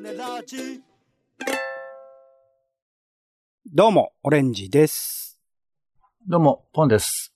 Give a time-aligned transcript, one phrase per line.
[0.00, 0.80] 種ラジ
[3.66, 5.40] どうも、オレンジです。
[6.28, 7.34] どうも、ポンです。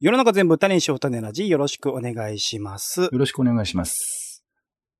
[0.00, 3.10] 世の中全部種にしよう種ラジ、よろしくお願いしますよ。
[3.12, 4.42] ろしくお願いします。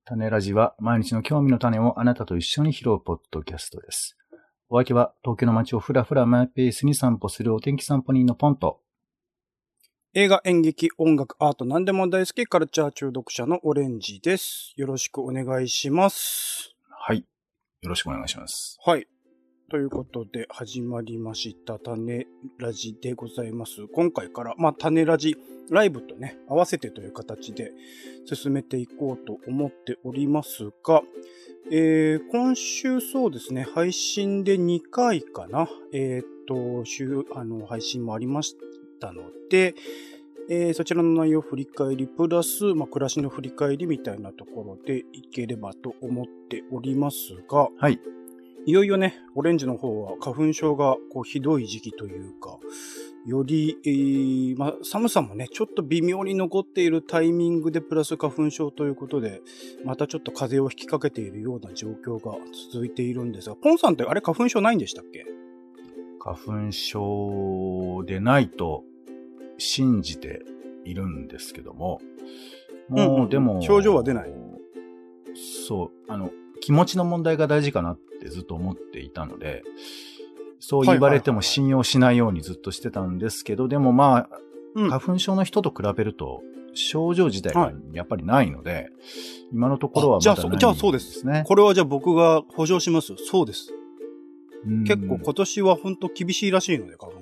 [0.05, 4.15] 種ラジは毎日の興味の種をあなたと一緒に拾うポッドキャストです。
[4.69, 8.81] お相手は東京の街をふらふらマイペースに散歩するお天気散歩人のポンと、
[10.15, 14.73] 映画、演劇、音楽、アート、何でも大好き、カルチャー中毒者のオレンジです。
[14.75, 16.73] よろしくお願いします。
[16.89, 17.23] はい。
[17.81, 18.79] よろしくお願いします。
[18.83, 19.05] はい。
[19.69, 22.25] ということで、始まりました、種
[22.57, 23.87] ラジでございます。
[23.93, 25.37] 今回から、まあ、種ラジ、
[25.69, 27.71] ライブとね、合わせてという形で
[28.25, 31.03] 進めていこうと思っておりますが、
[31.71, 38.55] えー、今週そうですね、配信で2回かな、えーっと、週、あの、配信もありまし
[38.99, 39.75] たので、
[40.49, 47.99] えーそちらの内容振り返り、プラス、まあ、暮らしの振り返りみたいなところでいければと思っておりますが、はい。
[48.65, 52.59] いよいよね、オレンジの方は花粉症がこうひどい時期というか、
[53.25, 59.41] より、えーまあ、寒さもね、ちょっと微妙に残っているタイミングでプラス花粉症ということで、
[59.85, 62.35] またちょっと風邪をひきかけているような状況が
[62.71, 65.25] 続いているんですが、ポンさんってあれ花粉症ないんでしたっけ？
[66.19, 68.83] 花粉症でないと
[69.59, 70.41] 信じて
[70.85, 72.01] いるんですけども、
[72.89, 74.33] うんうもうんでも、症状は出ない
[75.67, 79.63] そう、あの、気持ちの問題が大事かなってずっと思っていたので、
[80.59, 84.39] そう言われても信用しないようにずっとしてたんですけど、でもまあ、
[84.75, 84.89] うん。
[84.89, 88.89] 花粉症の人と比べると、症状自体がやっぱりないので、
[89.51, 91.43] 今のところはあじゃあそまだないじゃあそうですね。
[91.47, 93.17] これはじゃあ僕が補助しますよ。
[93.19, 93.73] そうです。
[94.65, 97.18] うん結構今年は本当厳しいらしいので、花粉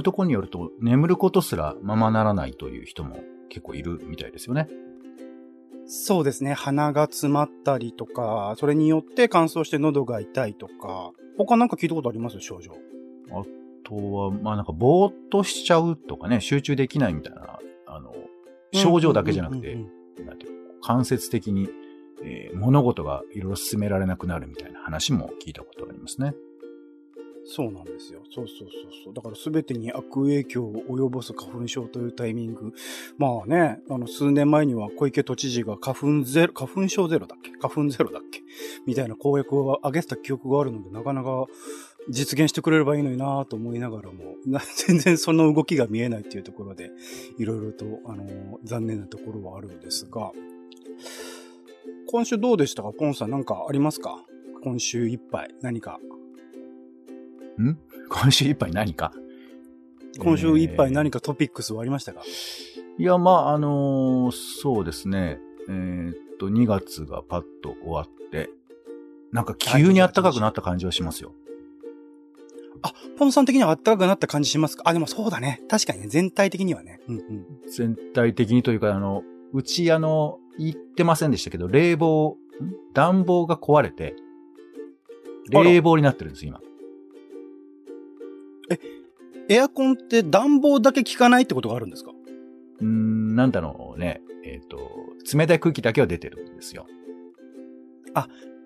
[0.00, 4.68] くところによると、眠ることすらままならないという人も結構いるみたいですよね。
[5.86, 6.52] そうですね。
[6.52, 12.38] 鼻が詰まったりとか、それによって乾燥して喉が痛いとか、他なんか聞いたことあります？
[12.40, 12.72] 症状。
[13.32, 13.42] あ
[13.84, 18.14] とは、まあなんか、ぼーっとしちゃうとかね、集中できないみたいな、あの、
[18.72, 19.74] 症状だけじゃなくて
[20.24, 21.68] なんていうの間接的に、
[22.22, 26.34] えー物事がいろいろ進められなくなるみたいな話も聞いたことがありますね。
[27.44, 28.22] そうなんですよ。
[28.32, 28.68] そうそうそう
[29.04, 29.14] そう。
[29.14, 32.72] だから全てに悪影響を及ぼす花粉症というタイミング。
[33.18, 37.50] まあね、あの、数年前には小池都知事が花粉ゼロ、花粉症ゼロだっけ？
[37.60, 38.40] 花粉ゼロだっけ？
[38.86, 41.46] みたいな公約を上げてた記憶があるので、なかなか
[42.08, 44.36] 実現してくれればいいのになぁと思いながらも、
[44.86, 46.90] 全然その動きが見えないっていうところで、
[47.38, 50.32] いろいろと、あの、残念なところはあるんですが、
[52.06, 52.92] 今週どうでしたか？
[52.92, 54.24] ポンさんなんかありますか？
[54.62, 55.98] 今週いっぱい何か
[57.60, 57.78] ん
[58.08, 59.12] 今週いっぱい何か？
[60.18, 62.22] 今週いっぱい何か、かトピックスはありましたか、
[62.98, 65.38] いや、まあ、あのーそうですね。
[65.68, 68.50] えーっと、2月がパッと終わって、
[69.32, 71.32] なんか急に暖かくなった感じはしますよ。
[72.82, 74.82] あ、ポンさん的には暖かくなった感じしますか？
[74.86, 75.62] あ、でもそうだね。
[75.68, 76.98] 確かにね、全体的にはね。
[77.08, 77.46] うんうん。
[77.70, 79.22] 全体的にというか、あの、
[79.52, 82.72] うち、あの、言ってませんでしたけど、冷房、ん？
[82.94, 84.16] 暖房が壊れて、
[85.50, 86.60] 冷房になってるんです、今。
[89.48, 92.12] エアコンって暖房だけ効かないってことがあるんですか？
[92.80, 94.22] うーん、なんだろうね。
[94.44, 94.78] えっ、と、
[95.36, 96.86] 冷たい空気だけは出てるんですよ。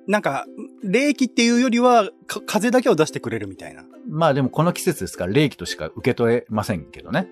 [0.06, 0.46] なんか、
[0.82, 3.86] 冷気っていうよりは、か風だけを出してくれるみたいな。
[4.06, 7.26] まあでもこの季節ですから、冷気としか受け取れませんけどね。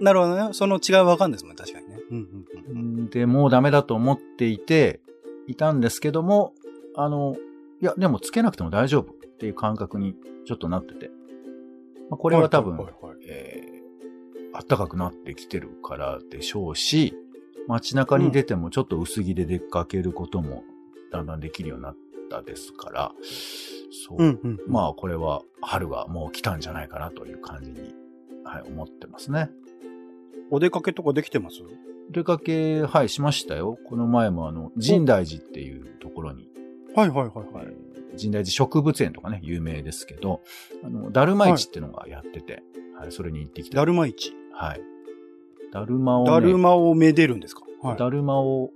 [0.00, 0.52] なるほどね。
[0.52, 1.60] その違いはわかんないですもんね。
[1.60, 1.98] 確かにね。
[2.10, 3.10] うんうんうん。
[3.10, 5.00] で、もうダメだと思っていて、
[5.48, 6.54] いたんですけども、
[6.94, 7.34] あの、
[7.82, 10.14] いや、でもつけなくても大丈夫っていう感覚に
[10.46, 11.10] ちょっとなってて。
[12.10, 17.14] まあ、これは多分、はいはいはいえー、暖かくなってきてるからでしょうし、
[17.66, 20.64] 街中に出てもちょっと薄着で出かけることも
[21.12, 21.96] だんだんできるようになっ
[22.30, 23.12] たですから、
[24.06, 24.22] そう。
[24.22, 24.58] うんうん。
[24.66, 27.94] まあ、これは春がもう来たんじゃないかなという感じに、
[28.44, 29.50] はい、思ってますね。
[30.50, 31.56] お出かけとかできてます？
[32.10, 33.76] 出かけ、はい、しましたよ。
[33.86, 36.48] この前もあの、神大寺っていうところに、
[36.94, 37.66] はいはいはいはい。
[38.18, 40.42] えー神大寺植物園とかね、有名ですけど、
[40.84, 42.62] あの、だるま市っていうのがやってて、
[42.98, 43.76] はい、それに行ってきた。
[43.76, 44.32] だるま市。
[44.52, 44.80] はい。
[45.72, 47.62] だるまを、ね、だるまをめでるんですか？
[47.82, 47.96] はい。
[47.96, 48.70] だるまを、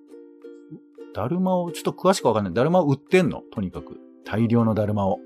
[1.14, 2.54] だるまを、ちょっと詳しくわかんない。
[2.54, 3.42] だるまを売ってんの？
[3.52, 4.00] とにかく。
[4.24, 5.18] 大量のだるまを。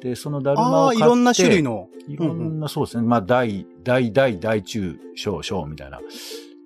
[0.00, 1.04] で、そのだるまを買って。
[1.04, 1.88] いろんな種類の。
[2.08, 3.02] いろんな、そうですね。
[3.04, 6.00] まあ、大、大、大、大、中、小、小みたいな。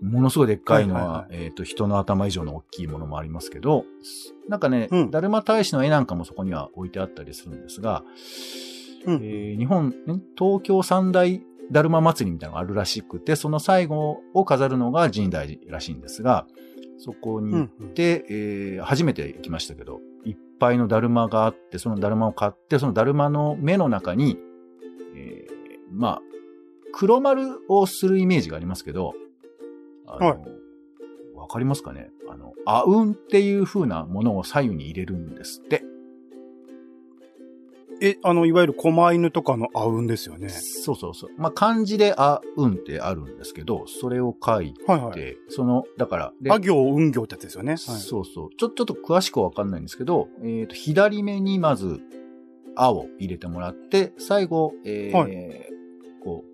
[0.03, 3.85] ものすごいでっかいのは、はいはいえっ、と、人の頭以上の大きいものもありますけど、
[4.49, 5.11] なんかね、うん。
[5.11, 8.03] だるま大使の絵なんかもそこには置いてあったりするんですが、
[9.07, 9.15] うん。
[9.17, 9.95] えー日本、ん
[10.37, 16.47] 東京三大だるま祭りみたいなのがあるらしくて、その最後を飾るのが神大寺らしいんですが、
[16.99, 24.39] そこにうん行って、えー初めて行きましたけど、いっぱいのだるまがあって、そのだるまを買って、そのだるまの目の中に、
[25.17, 25.55] えー
[25.91, 26.23] まあ、
[26.93, 29.15] 黒丸をするイメージがありますけど、
[30.17, 30.39] はい
[31.37, 32.11] わかりますかね？
[32.29, 35.85] あの、あうんっていう風なものを左右に入れるんですって。
[38.01, 40.49] え、あの、いわゆる狛犬とかのあうんですよね。
[40.49, 41.31] そうそうそう。
[41.37, 45.37] まあ、漢字であうんってあるんですけど、それを書いて、はいはい。
[45.49, 47.73] その、だから、であ行、運行ってやつですよね。
[47.73, 47.79] はい。
[47.79, 48.51] そうそう。
[48.57, 52.01] ちょ、ちょっと詳しくはわかんないんですけど、えっ、と、左目にまず、
[52.77, 55.29] あを入れてもらって、最後、えーは
[56.25, 56.45] こ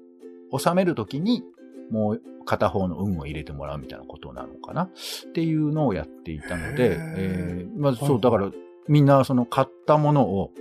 [0.53, 1.43] う、収めるときに、
[1.91, 4.91] もう片方の運を入れてもらうみたいなことなのかなっ
[5.35, 8.51] ていうのをやっていたので、えーまあ、そう、だから、
[8.89, 10.53] みんなその買ったものを、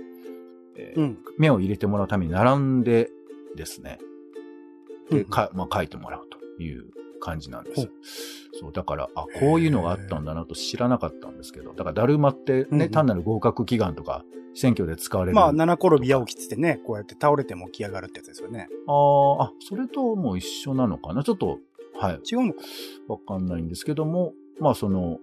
[0.76, 1.18] えーうん。
[1.38, 3.10] 目を入れてもらうために並んで
[3.56, 3.98] ですね、
[5.10, 5.30] で、うん。
[5.30, 6.86] か、まあ、書いてもらうという
[7.20, 7.90] 感じなんですほう。
[8.60, 15.36] そう、だから、あ、こういうのがあったんだなと知らなかったんですけど、だから、だるまってね、うんうん単なる合格祈願とか、選挙で使われる。
[15.36, 18.68] まあ、七転び八起きつってね、こうやって倒れても起き上がるってやつですよね。
[18.88, 21.22] あーあ、それとも一緒なのかな？
[21.22, 21.58] ちょっと、
[21.96, 22.60] はい、違うのか。
[23.06, 25.18] わかんないんですけども、まあ、その、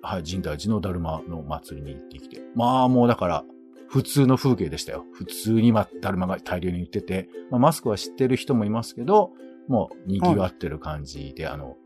[0.00, 3.44] はい、神代寺のだるまの祭りに行ってきて、まあ、もうだから、
[3.88, 5.04] 普通の風景でしたよ。
[5.12, 9.32] 普通にま、だるまが大量に売ってて、まあ、マスクは知ってる人もいますけど、
[9.68, 11.76] もう賑わってる感じで、あの、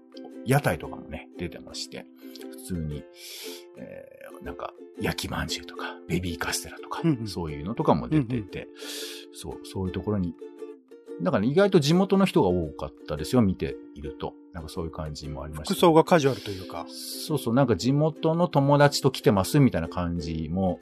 [0.46, 2.06] 屋台とかもね、出てまして、
[2.50, 3.05] 普通に、
[3.79, 8.69] えーなんか、焼きまんじゅうとか、ベビーカステラとか、うんうんそういうのとかも出てて、
[9.32, 10.34] そう、そういうところに、
[11.23, 14.34] だから、意外と地元の人が多かったですよ、見ていると。
[14.52, 15.75] なんかそういう感じもありました。
[15.75, 16.87] 服装がカジュアルというか。
[16.88, 20.81] そうそう、なんか地元の友達と来てますみたいな感じも、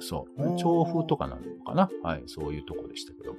[0.00, 1.88] そう調布とかなのかな？
[2.02, 3.36] はい、そういうとこでしたけど、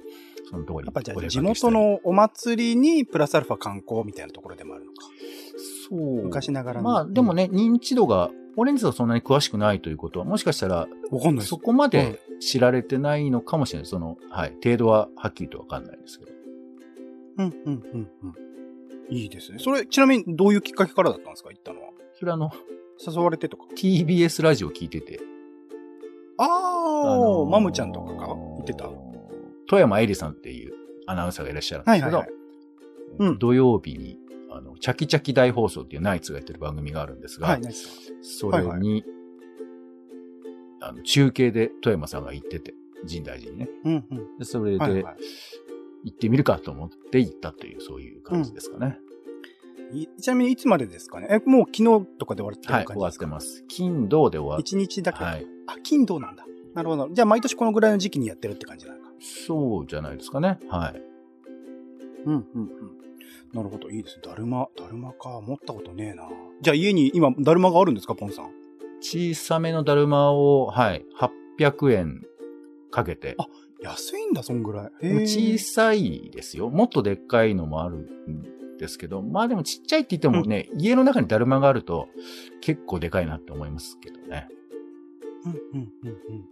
[0.54, 5.02] そのところにやっぱじゃあ地元のお祭りにプラスアルファ観光みたいなところでもあるのか。
[5.88, 6.22] そう。
[6.24, 11.58] 昔ながらのまあ、でもね、認知度が、オレンジはそんなに詳しくないということは、もしかしたら、わかんないそ。
[11.58, 13.86] こまで知られてないのかもしれない。
[13.86, 16.32] その、はい、程度ははっきりとわかんないですけど。
[17.38, 19.14] うん、うん、うん、うん。
[19.14, 19.58] いいですね。
[19.58, 21.50] それ、ちなみにどういうきっかけからだったんですか？
[21.50, 21.90] 行ったのは。
[22.18, 22.50] それあの、
[23.04, 23.64] 誘われてとか。
[23.76, 25.20] TBS ラジオ聞いてて、
[26.38, 28.88] ああ、あのーマムちゃんとかが言ってた？
[29.66, 30.74] 富山えりさんっていう
[31.06, 32.38] アナウンサーがいらっしゃるんですけど、はいはいはい
[33.16, 34.18] うん土曜日に、
[34.50, 38.24] あの、チャキチャキ大放送っていうナイツがやってる番組があるんですが、はい、ナイスさん。
[38.24, 39.04] それに、
[40.80, 42.74] あの中継で富山さんが行ってて、
[43.08, 43.68] 神大寺にね。
[43.84, 44.38] うん、うん。
[44.38, 45.16] でそれではいはい
[46.04, 48.98] 行ってみるかと思って行ったという、そういう感じですかね。
[49.92, 51.28] いちなみにいつまでですかね？
[51.30, 53.64] え、もう昨日とかで終わってはい、終わっる感じですか、てます。
[53.68, 55.22] 金、土で終わっ一日だけ。
[55.22, 55.46] はい。
[55.68, 56.44] あ、金土なんだ。
[56.74, 57.08] なるほど。
[57.12, 59.03] じゃあ毎年このぐらいの時期にやってるって感じなのか。
[59.46, 60.58] そうじゃないですかね。
[60.68, 61.02] はい。
[62.26, 62.70] うん、うん、うん。
[63.52, 63.90] なるほど。
[63.90, 64.22] いいですね。
[64.24, 65.40] だるま、だるまか。
[65.40, 66.28] 持ったことねえな。
[66.60, 68.50] じゃあ家に今、だるまがあるんですか、ポンさん？
[69.00, 71.04] 小さめのだるまを、はい、
[71.58, 72.22] 800円
[72.90, 73.46] かけて、あ
[73.82, 75.26] 安いんだ、そんぐらい。
[75.26, 76.70] 小さいですよ。
[76.70, 82.08] もっとでっかいのもあるんですけど、まあでもちっちゃいって言ってもね、家の中にだるまがあると
[82.62, 84.48] 結構でかいなって思いますけどね。
[85.44, 85.58] うん、うん、
[86.02, 86.44] うん、うん。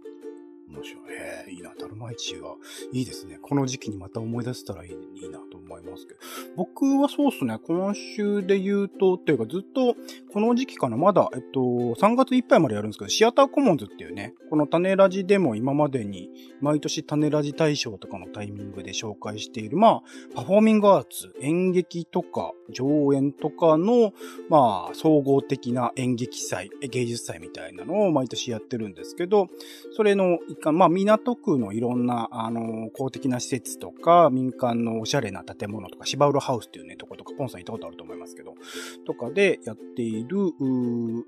[0.69, 1.13] 面白い。
[1.13, 1.73] へえ、いいな。
[1.75, 2.55] だるま市は
[2.91, 3.39] いいですね。
[3.41, 6.19] この時期にまた思い出せたらいいいいなと思いますけど。
[6.55, 7.59] 僕はそうっすね。
[7.65, 9.95] 今週で言うと、っていうかずっと
[10.31, 10.97] この時期かな。
[10.97, 16.29] まだ、えっと、3月いっぱいまでやるんですけど、シアターコモンズっていうね、この種ラジでも今までに
[16.61, 20.01] 毎年種ラジ大賞とかのタイミングで紹介している、まあ、
[20.35, 24.13] パフォーミングアーツ、演劇とか上演とかの、
[24.49, 29.47] まあ、総合的な演劇祭、芸術祭みたいなのを毎年やってるんですけど、
[29.95, 38.55] それの一環、まあ、港区のいろんな、あの、公的な施設とか、民間のおしゃれな建物とか、芝浦ハウスっていうね、とことか、ポンさん行ったことあると思いますけど、
[39.05, 40.53] とかでやっている、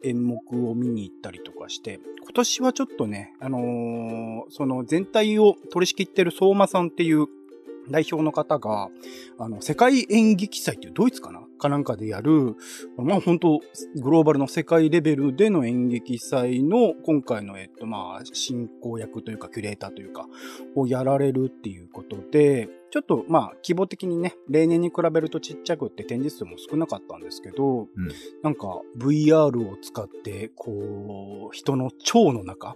[0.04, 7.28] 演目を見に行ったりとかして、今年はちょっとね、あのーその全体を取り仕切ってる相馬さんっていう
[7.90, 8.90] 代表の方が、
[9.38, 11.42] あの、世界演劇祭っていうドイツかな？
[11.58, 12.56] かなんかでやる、
[12.98, 13.60] まあ本当
[13.96, 20.28] グローバルの世界レベルでの演劇祭の今回の、えっとまあ、進行役というか、キュレーターというか、
[20.76, 27.88] をやられるっていうことで、ちょっとまあ、規模的にね、例年に比べるとちっちゃくって展示数も少なかったんですけど、うん。
[28.44, 32.76] なんか VR を使って、こう、人の腸の中、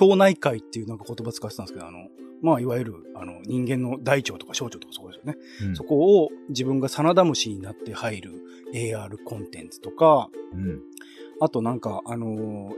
[0.00, 2.08] 腸内界っていうなんか言葉使ってたんですけど、あの、
[2.42, 5.38] まあ、いわゆる、あの、人間の大腸とか小腸とかそうですよね。
[5.62, 8.30] うんそこを自分がサナダムシになって入る
[8.74, 10.80] AR コンテンツとか、うん。
[11.40, 12.72] あとなんか、あのー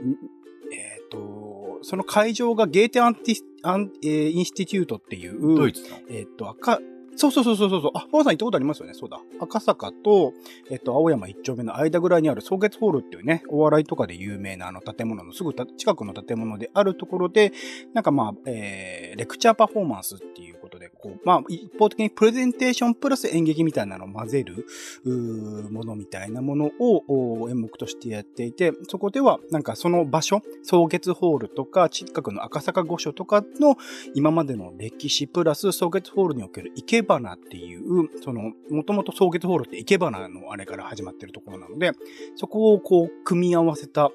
[0.71, 5.97] えっ、と、その会場がゲーテアンティス、アン、えーインスティテュートっていう、ドイツの。
[6.09, 6.79] えっ、と、赤、
[7.19, 7.91] そうそうそうそうそう。
[7.95, 8.93] あ、フォンさん行ったことありますよね。
[8.93, 9.19] そうだ。
[9.41, 10.31] 赤坂と、
[10.71, 17.51] えっと、青山一丁目の間ぐらいにある草月ホールっていうね、お笑いとかで有名なあの建物のすぐ近くの建物であるところで、
[17.93, 20.58] なんかまあ、えー、レクチャーパフォーマンスっていう
[21.01, 24.65] こう、まあ、一方的にプレゼンテーションプラス演劇みたいなのを混ぜる、
[25.05, 33.77] うものみたいなものを演目としてやっていて、そこでは、なんかその場所、草月ホールとか、近くの赤坂御所とかの
[34.13, 41.93] 今までの歴史プラス草月ホールにおける生け花っていう、その、もともと草月ホールって生け花のあれから始まってるところなので、
[42.35, 44.11] そこをこう、組み合わせた、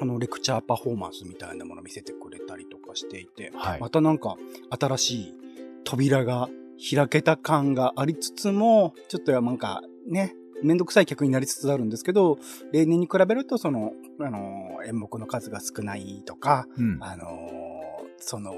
[0.00, 4.36] あの、レクチャーパフォーマンスみたいなものを見せてくれたりとかしていて、はい、またなんか、
[4.78, 5.34] 新しい
[5.84, 6.48] 扉が
[6.94, 12.38] 開けた感がありつつも、ちょっとなんか、ね、めんどくさい客になりつつあるんですけど、
[12.72, 17.26] 例年に比べると、その、あの、演目の数が少ないとか、うん、あの、
[18.18, 18.52] その、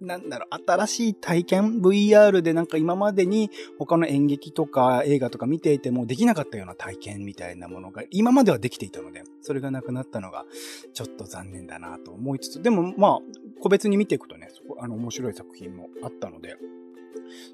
[0.00, 10.46] なんだろう、新しい体験 ?VR でなんか今までに他の演劇とか映画とか見ていてもできなかったような体験みたいなものが今まではできていたので、それがなくなったのが
[10.94, 13.18] ちょっと残念だなと思いつつ、でもまあ、
[13.60, 16.56] 個別に見ていくとね、そこ、あの、面白い作品もあったので、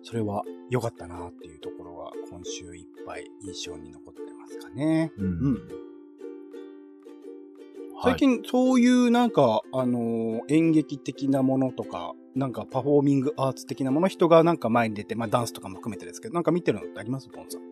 [0.04, 5.12] それは良かったなっていうところが今週いっぱい印象に残ってますかね。
[5.18, 5.86] うん、うん
[8.02, 17.28] 最近、そういうなんか、あのー、演劇的なものとか、なんかパフォーミングアーツ的なもの、人がなんか前に出て、まあダンスとかも含めてですけど、なんか見てるのってあります？
[17.28, 17.62] ポンさん。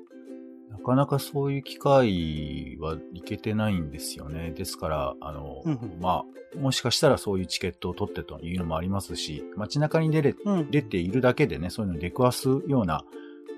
[0.70, 4.50] なかなかそういう機会はいけてないんですよね。
[4.50, 6.24] ですから、あの、うんうん、ま
[6.56, 13.04] あ、もしかしたらそういうチケットを取ってというのもありますし、街中に出れ、うん、出ているだけでね、そういうのに出くわすような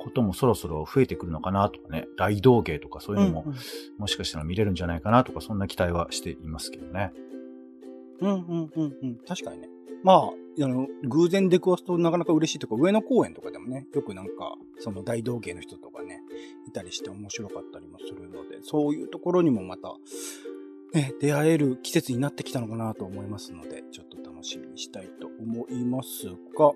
[0.02, 3.56] こともそろそろ増えてくるのかなとかね、大道芸とかそういうのも、うんうん、
[3.98, 7.12] もしかしたら見れるんじゃないかなとか、そんな期待はしていますけどね。
[8.20, 9.16] うんうんうんうん。
[9.26, 9.68] 確かにね。
[10.02, 10.30] まあ、
[10.64, 16.20] あの、偶然出くわすとなかなか嬉しいとか、上野公園とかでもね、よくなんか、その大道芸の人とかね、
[16.68, 19.96] いたりして面白かったりもするので、そういうところにもまた、
[20.94, 24.05] ね、出会える季節になってきたのかなと思いますので、ちょっと
[24.46, 26.72] しみにしたいと思いますが、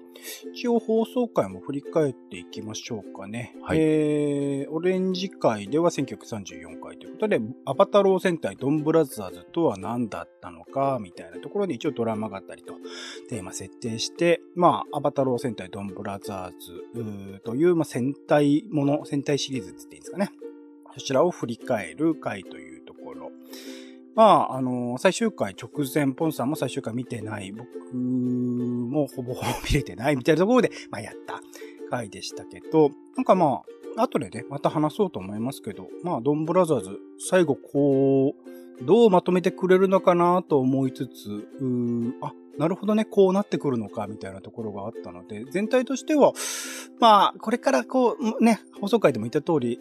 [0.53, 3.57] 一応放送回も振り返っていきましょうかね。
[3.63, 12.75] はい、えー、オレンジ回では1934回ということで、アバタロー戦隊ドンブラザーズとは何だったのか、みたいなところで一応ドラマがあったりと
[13.29, 20.31] テーマ設定して、まあ、アバタロー戦隊ドンブラザーズという、まあ、戦隊もの、戦隊シリーズって言っていいんですかね。
[20.95, 23.31] そちらを振り返る回というところ。
[24.15, 31.41] まあ、あの、最終回直前、ポンさんも最終回見てない、僕もほぼほぼ見れてないみたいなところで、まあやった
[31.91, 33.63] 回でしたけど、なんかま
[33.97, 38.35] あ、後でね、また話そうと思いますけど、まあ、ドンブラザーズ、最後こ
[38.81, 46.33] う、どうまとめてくれるのかなと思いつつ、うあ、なるほどね、こうなってくるのか、みたいなところがあったので、全体としては、
[46.99, 49.81] まあ、これからこう、ね、放送回でも言った通り、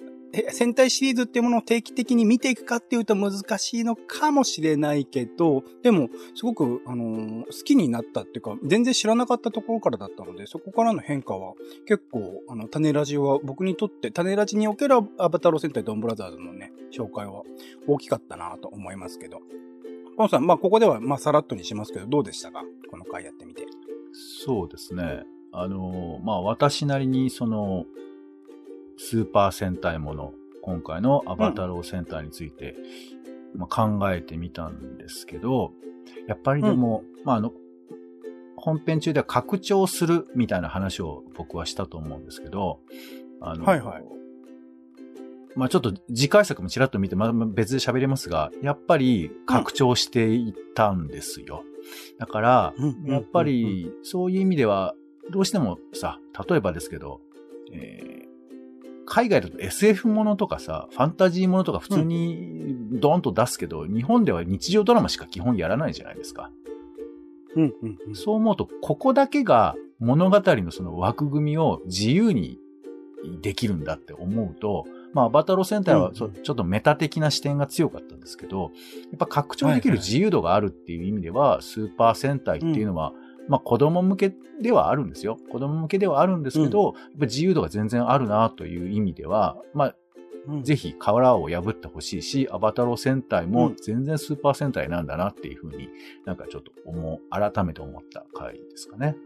[0.51, 11.55] 戦隊シリーズっていうものを定期的に見ていくかっていうと難しいのかもしれないけど、でも、すごく、あのー、好きになったっていうか、全然知らなかったところからだったので、そこからの変化は
[11.87, 17.43] 結構、あの、種ラジオは僕にとって、種ラジにおけるアバタロ戦隊ドンブラザーズのね、紹介は
[17.87, 19.41] 大きかったなと思いますけど。
[20.15, 22.63] ポンさん、まあ、ここでは、まあ、さらっとにしますけど、どうでしたか？
[22.91, 23.65] この回やってみて。
[24.43, 25.23] そうですね。
[25.51, 27.85] あのー、まあ、私なりに、その、
[29.09, 32.75] スーパー戦隊もの、今回のアバタロー戦隊について、
[33.55, 35.71] うん、まあ、考えてみたんですけど、
[36.27, 37.51] やっぱりでも、うん、まあ、あの、
[38.55, 42.81] 本編中では拡張するみたいな話を僕はしたと思うんですけど、
[43.41, 44.03] あの、はいはい。
[45.55, 51.63] まあちょっと次回作もちらっと見て、まあ別で喋れますが、やっぱり拡張していったんですよ。
[51.65, 52.73] うん、だから、
[53.05, 54.93] やっぱりそういう意味では、
[55.31, 57.21] どうしてもさ、例えばですけど、
[57.71, 58.18] えー、
[59.09, 66.51] 海外だと SF ものとかさ、ファンタジーものとか普通にドーンと出すけど、うん、日本では日常ドラマしか基本やらないじゃないですか。
[67.55, 72.59] うんうんうん、そう思うと、ここだけが物語のその枠組みを自由に
[73.41, 78.71] できるんだって思うと、まあ、バタロー戦隊はちょっとメタ的な視点が強かったんですけど、
[79.11, 83.13] やっぱ拡張できる自由度があるっていう意味では、スーパー戦隊っていうのは、
[83.49, 85.37] まあ子供向けではあるんですよ。
[85.51, 89.95] 子供向けではあるんですけど、うん、やっぱ自由度が全然あるなという意味では、まあ、
[90.47, 95.89] うん、ぜひ殻を破ってほしいし、アバタロー戦隊も全然スーパー戦隊なんだなっていうふうに
[96.25, 99.17] なんかちょっと思う、改めて思った回ですかね。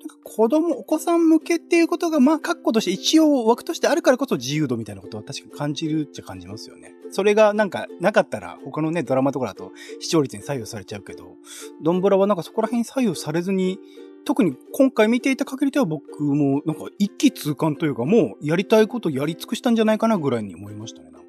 [0.00, 6.94] なんか子供、お子さん向けっていうことが、まあ、確固として一応枠としてあるからこそ自由度みたいなことは確かに感じるっちゃ感じますよね。
[7.10, 11.36] それがなんかなかったら他のね、ドラマとかだと視聴率に左右されちゃうけど、
[11.82, 13.78] ドンブラはなんかそこら辺左右されずに
[14.24, 21.28] 特に今回見ていた限りでは僕もなんか一気通貫というかもうやりたいことやり尽くしたんじゃないかなぐらいに思いましたね、なんか。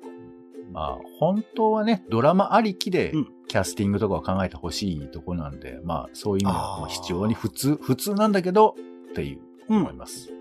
[0.72, 8.76] まあ、本当はね、ドラマありきでうん、キャスティングとかを考えてほしいところなんで、まあ、そういう意味では非常に普通、普通なんだけど、
[9.12, 10.30] っていう、思います。
[10.30, 10.41] なるほど。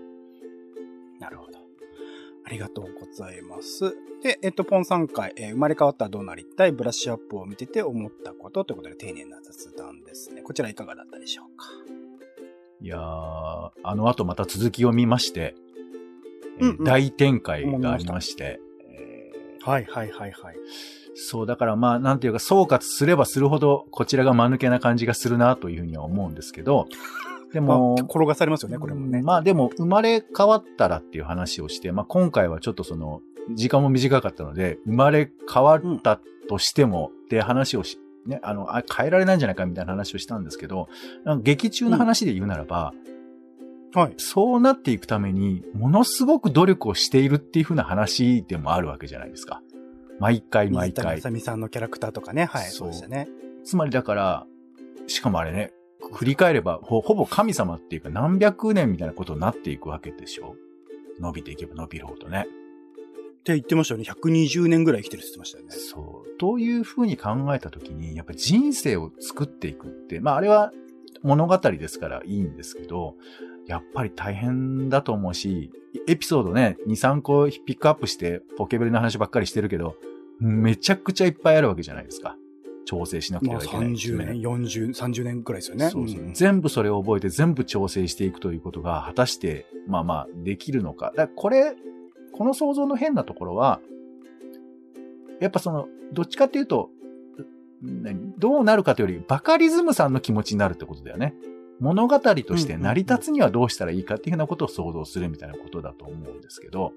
[2.51, 3.95] りがとうございます。
[4.21, 6.71] で、えっと、ポン3回、えー生まれ変わったらどうなりたい？
[6.71, 10.41] ブラッシュアップを見てて思ったことということで丁寧な雑談ですね。
[10.43, 11.65] こちらいかがだったでしょうか？
[12.81, 15.55] いやー、あの後また続きを見まして、
[16.59, 20.55] えーうんうん大展開がありまして、えーはいはいはいはい。
[21.13, 26.87] そう、だからまあ、なんていうか、総括すればするほど、こちらが間抜けな感じがするなというふうには思うんですけど、
[27.53, 29.21] でも、まあ、転がされますよね、これもね。
[29.21, 33.21] まあでも、生まれ変わったらっていう話をして、まあ今回はちょっとその、
[33.53, 40.87] 時間も短かったので、生まれ変わったとしても、って話をし、ね、あの、あ変えられないんじゃないかみたいな話をしたんですけど、
[41.41, 42.93] 劇中の話で言うならば、
[43.93, 44.13] はい。
[44.17, 49.61] そうなっていくために、ものすごく努力をしているっていう風な話でもあるわけじゃないですか。
[50.19, 51.21] 毎回毎回水谷あ。
[51.21, 52.45] さみさんのキャラクターとかね。
[52.45, 53.27] はい、そうでしたね。
[53.63, 54.45] つまりだから、
[55.07, 55.73] しかもあれね、
[56.11, 60.55] 振り返ればほ、ほぼ神様っていうか何百年みたいなことになっていくわけでしょ？
[61.19, 62.47] 伸びていけば伸びるほどね。
[62.47, 64.05] って言ってましたよね。
[64.07, 65.71] 120年ぐらい生きてるって言ってましたよね。
[65.71, 66.37] そう。
[66.37, 70.71] というふうに考えたときに、やっぱり人生を作っていくって、まああれは
[71.23, 73.15] 物語ですからいいんですけど、
[73.65, 75.71] やっぱり大変だと思うし、
[76.07, 79.95] エピソードね、2、3個ピックアップして、ポケベルの話ばっかりしてるけど、
[80.39, 82.35] めちゃくちゃいっぱいあるわけじゃないですか。
[82.85, 83.67] 調整しなくていけない。
[83.67, 85.89] 30年、40、30年くらいですよね。
[85.89, 91.13] そうそううん全部それを覚えて全部調整していくということが果たして、まあまあできるのか。
[91.15, 91.75] だこれ、
[92.31, 93.79] この想像の変なところは、
[95.39, 96.89] やっぱその、どっちかっていうと、
[97.81, 101.33] 何どうなるかというより、バカリズムさんの気持ちになるってことだよね。
[101.79, 106.93] 物語として成り立つにはどうしたらいいかっていうふうなことを想像するみたいなことだと思うんですけど、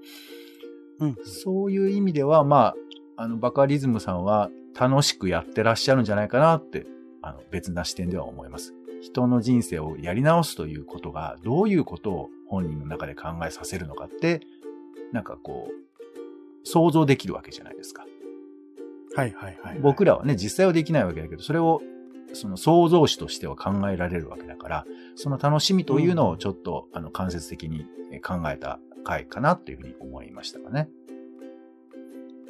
[1.00, 2.74] うんそういう意味では、まあ、
[3.16, 6.86] あの、バカリズムさんは楽しくやってらっしゃるんじゃないかなって、
[7.22, 8.74] あの、別な視点では思います。
[9.00, 14.40] 人の人生をやり直すということが、どういうことを本人の中で考えさせるのかって、
[15.12, 18.06] なんかこう、想像できるわけじゃないですか。
[19.14, 19.78] はいはいはい。
[19.78, 21.80] 僕らはね、実際はできないわけだけど、それを、
[22.32, 30.88] その創造主としては考えられるわけだから、その楽しみというのをちょっと、あの、間接的にえ考えた回かなというふうに思いましたかね。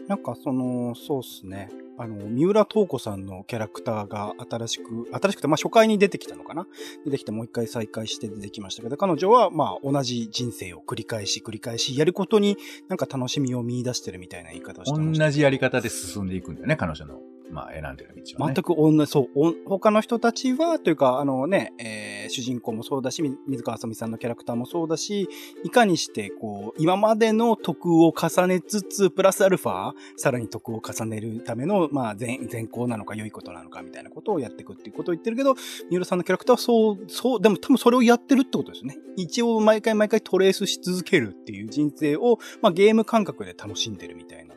[0.08, 1.70] なんかその、そうっすね。
[1.96, 6.66] あの、三浦透子さんのキャラクターが新しく、新しくて、まあ初回に出てきたのかな？
[7.04, 12.56] 出てきてもう一回再開して出てきましたけど、彼女はまあ同じ人生を繰り返し繰り返しやることに
[12.88, 15.24] なんか楽しみを見出してるみたいな言い方をしてました。
[15.26, 18.54] 同じやり方で進んでいくんだよね、彼女の、まあ、選んでる道はね。
[18.54, 25.28] 全く同じ、そう、他の人たちは、というか、あのね、えー主人公もそうだし、水川あさみさんのキャラクターもそうだし、
[25.62, 35.54] いかにして、こう、今までの徳を重ねつつ、プラスアルファ、さらに徳を重ねるための、まあ、善、善行なのか良いことなのかみたいなことをやっていくっていうことを言ってるけど、
[35.90, 38.98] 三浦さんのキャラクターはそう、そう、でも多分それをやってるってことですね。
[39.16, 44.54] 一応毎回毎回トレースし続けるっていう人生を、まあ、ゲーム感覚で楽しんでるみたいな。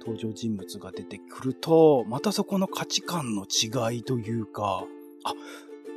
[0.00, 4.84] 登場人物が出てくると、またそこの価値観の違いというか、
[5.24, 5.34] あ、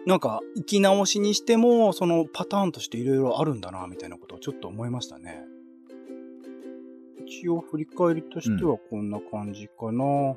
[0.05, 5.45] なんか、生き直しにしても、そのパターンとしていろいろあるんだな、みたいなことをちょっと思いましたね。
[7.25, 10.35] 一応振り返りとしてはこんな感じかな。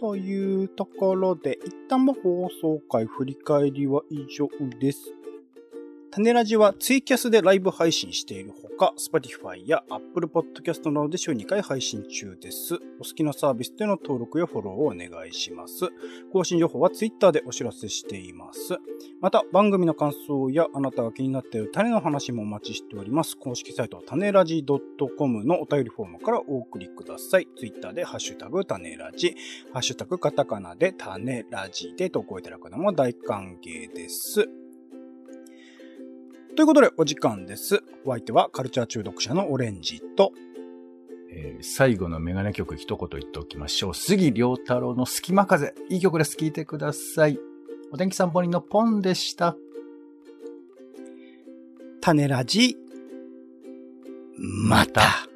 [0.00, 4.48] というところで、一旦も放送回振り返りは以上
[4.80, 5.14] です。
[6.10, 12.76] 種ラジはツイキャスでライブ配信しているほか、Spotify や Apple Podcast などで週2回配信中です。
[12.98, 15.88] お好きなサービスでの登録やフォローをお願いします。
[16.32, 18.78] 更新情報は Twitter でお知らせしています。
[19.20, 23.36] また、番組の感想やあなたが気になっている種の話もお待ちしております。
[23.36, 24.64] 公式サイト、種ラジ
[25.18, 27.48] .com のお便りフォームからお送りください。
[27.58, 29.36] Twitter でハッシュタグ種ラジ、
[29.74, 34.48] ハッシュタグカタカナで種ラジで投稿いただくのも大歓迎です。
[36.58, 37.84] ということで、お時間です。
[38.04, 40.32] お相手はカルチャー中毒者のオレンジと、
[41.30, 43.94] えー最後のメガネ曲一言言っておきましょう。
[43.94, 45.72] 杉良太郎の隙間風。
[45.88, 46.36] いい曲です。
[46.36, 47.38] 聴いてください。
[47.92, 49.54] お天気散歩人のポンでした。
[52.00, 52.76] 種ラジ、
[54.36, 55.27] また。